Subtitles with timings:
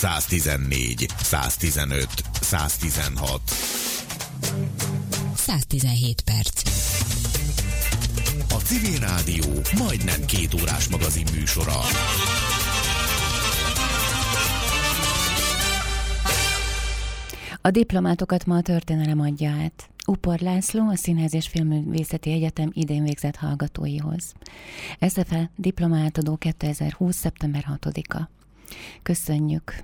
[0.00, 2.08] 114, 115,
[2.40, 3.40] 116.
[5.34, 6.62] 117 perc.
[8.50, 9.44] A Civil Rádió
[9.78, 11.80] majdnem két órás magazin műsora.
[17.60, 19.90] A diplomátokat ma a történelem adja át.
[20.06, 24.32] Upor László, a Színház és Filmművészeti Egyetem idén végzett hallgatóihoz.
[25.08, 27.16] SFE diplomátadó 2020.
[27.16, 28.39] szeptember 6-a.
[29.02, 29.74] Köszönjük!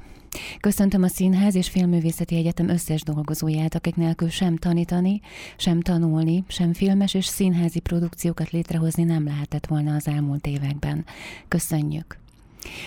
[0.60, 5.20] Köszöntöm a Színház és Filmművészeti Egyetem összes dolgozóját, akik nélkül sem tanítani,
[5.56, 11.04] sem tanulni, sem filmes és színházi produkciókat létrehozni nem lehetett volna az elmúlt években.
[11.48, 12.18] Köszönjük!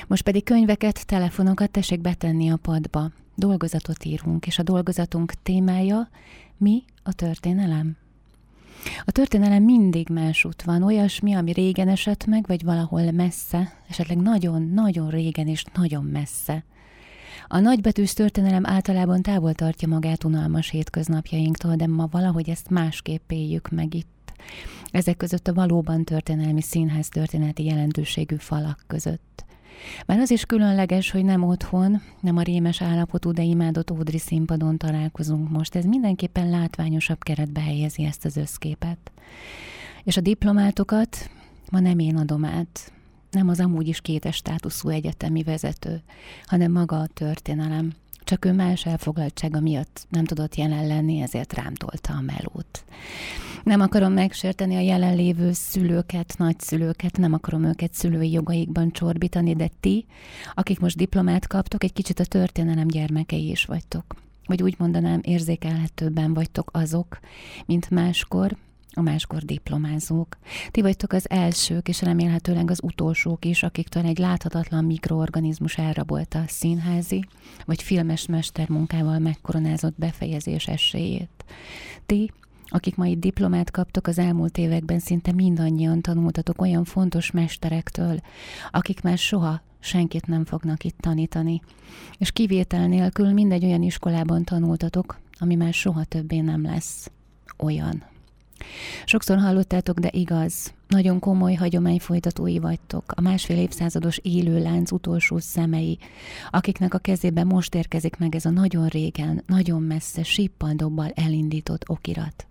[0.08, 3.12] Most pedig könyveket, telefonokat tessék betenni a padba.
[3.36, 6.10] Dolgozatot írunk, és a dolgozatunk témája
[6.58, 7.98] mi a történelem?
[9.06, 15.10] A történelem mindig másút van, olyasmi, ami régen esett meg, vagy valahol messze, esetleg nagyon-nagyon
[15.10, 16.64] régen és nagyon messze.
[17.48, 23.70] A nagybetűs történelem általában távol tartja magát unalmas hétköznapjainktól, de ma valahogy ezt másképp éljük
[23.70, 24.34] meg itt.
[24.92, 29.46] Ezek között a valóban történelmi színház történeti jelentőségű falak között.
[30.06, 34.78] Már az is különleges, hogy nem otthon, nem a rémes állapotú, de imádott Ódri színpadon
[34.78, 35.76] találkozunk most.
[35.76, 39.12] Ez mindenképpen látványosabb keretbe helyezi ezt az összképet.
[40.04, 41.30] És a diplomátokat
[41.72, 42.92] ma nem én adom át,
[43.32, 46.02] nem az amúgy is kétes státuszú egyetemi vezető,
[46.46, 47.94] hanem maga a történelem.
[48.24, 52.84] Csak ő más elfoglaltsága miatt nem tudott jelen lenni, ezért rám tolta a melót.
[53.64, 60.06] Nem akarom megsérteni a jelenlévő szülőket, nagyszülőket, nem akarom őket szülői jogaikban csorbítani, de ti,
[60.54, 64.16] akik most diplomát kaptok, egy kicsit a történelem gyermekei is vagytok.
[64.46, 67.20] Vagy úgy mondanám, érzékelhetőbben vagytok azok,
[67.66, 68.56] mint máskor,
[68.94, 70.38] a máskor diplomázók.
[70.72, 76.48] Ti vagytok az elsők, és remélhetőleg az utolsók is, akiktől egy láthatatlan mikroorganizmus elrabolta a
[76.48, 77.26] színházi,
[77.66, 81.46] vagy filmes mestermunkával megkoronázott befejezés esélyét.
[82.06, 82.32] Ti,
[82.70, 88.20] akik ma itt diplomát kaptok az elmúlt években, szinte mindannyian tanultatok olyan fontos mesterektől,
[88.72, 91.62] akik már soha senkit nem fognak itt tanítani.
[92.18, 97.12] És kivétel nélkül mindegy olyan iskolában tanultatok, ami már soha többé nem lesz
[97.58, 98.04] olyan.
[99.06, 105.38] Sokszor hallottátok, de igaz, nagyon komoly hagyomány folytatói vagytok, a másfél évszázados élő lánc utolsó
[105.38, 105.98] szemei,
[106.50, 112.48] akiknek a kezében most érkezik meg ez a nagyon régen, nagyon messze, síppal elindított okirat.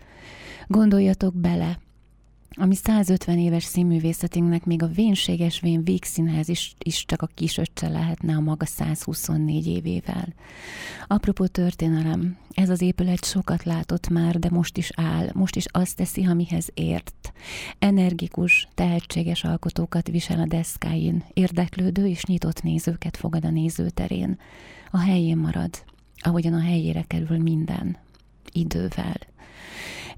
[0.71, 1.79] Gondoljatok bele,
[2.51, 8.35] ami 150 éves színművészetünknek még a vénséges vén végszínház is, is csak a kisöccse lehetne
[8.35, 10.35] a maga 124 évével.
[11.07, 15.97] Apropó történelem, ez az épület sokat látott már, de most is áll, most is azt
[15.97, 17.33] teszi, amihez ért.
[17.79, 24.39] Energikus, tehetséges alkotókat visel a deszkáin, érdeklődő és nyitott nézőket fogad a nézőterén.
[24.91, 25.85] A helyén marad,
[26.17, 27.97] ahogyan a helyére kerül minden.
[28.53, 29.17] Idővel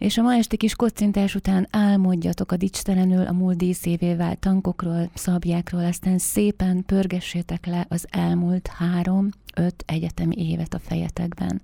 [0.01, 5.85] és a ma esti kis kocintás után álmodjatok a dicstelenül a múlt díszévé tankokról, szabjákról,
[5.85, 11.61] aztán szépen pörgessétek le az elmúlt három, öt egyetemi évet a fejetekben.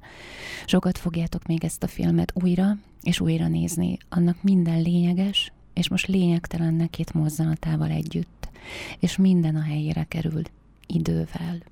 [0.66, 6.06] Sokat fogjátok még ezt a filmet újra és újra nézni, annak minden lényeges, és most
[6.06, 8.48] lényegtelen nekét mozzanatával együtt,
[8.98, 10.42] és minden a helyére kerül,
[10.86, 11.62] idővel.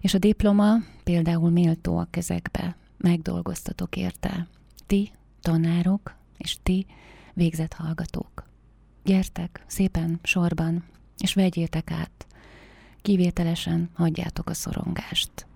[0.00, 4.46] És a diploma például méltó a kezekbe, megdolgoztatok érte.
[4.86, 5.10] Ti
[5.44, 6.86] tanárok és ti
[7.34, 8.48] végzett hallgatók.
[9.04, 10.84] Gyertek szépen sorban,
[11.18, 12.26] és vegyétek át.
[13.02, 15.46] Kivételesen hagyjátok a szorongást.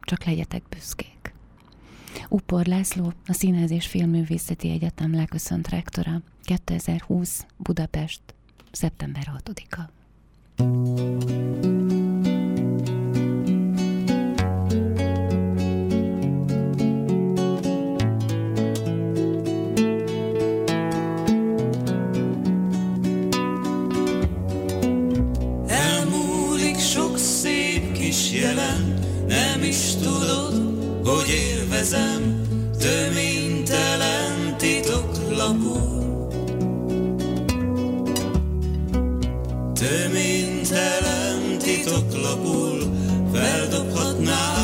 [0.00, 1.34] Csak legyetek büszkék.
[2.28, 8.22] Upor László, a Színház és Filmművészeti Egyetem leköszönt rektora, 2020 Budapest,
[8.70, 9.82] szeptember 6-a.
[29.74, 30.54] Is tudod,
[31.04, 32.42] hogy élvezem.
[32.78, 36.28] Töménytelen titoklapul.
[39.74, 42.78] Töménytelen titoklapul
[43.32, 44.63] feldobhatná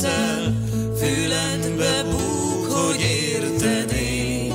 [0.00, 0.54] feltüzel,
[0.96, 4.52] fülembe búg, hogy értené.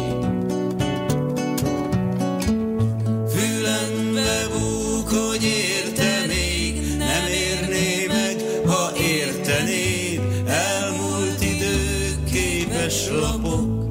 [3.30, 13.84] Fülembe búg, hogy értenék, nem érné meg, ha ért értenéd, elmúlt idők képes lapok.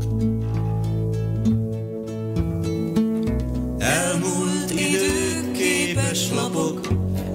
[3.78, 6.80] Elmúlt idők képes lapok,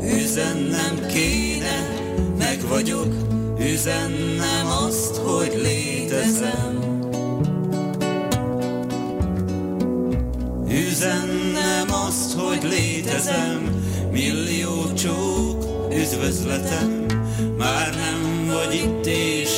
[0.02, 1.98] üzennem kéne,
[2.38, 3.19] meg vagyok,
[3.80, 7.00] üzennem azt, hogy létezem.
[10.70, 17.06] Üzennem azt, hogy létezem, millió csók, üdvözletem,
[17.58, 19.49] már nem vagy itt és